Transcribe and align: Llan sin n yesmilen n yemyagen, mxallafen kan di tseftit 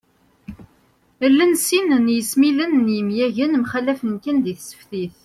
Llan 1.31 1.53
sin 1.65 1.87
n 2.05 2.05
yesmilen 2.15 2.73
n 2.85 2.85
yemyagen, 2.95 3.57
mxallafen 3.63 4.13
kan 4.23 4.37
di 4.43 4.53
tseftit 4.55 5.15